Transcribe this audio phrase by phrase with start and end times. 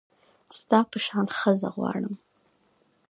[0.59, 2.15] ستا په شان ښځه غواړم